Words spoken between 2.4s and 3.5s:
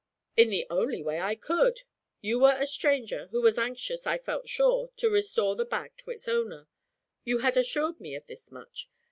a stranger, who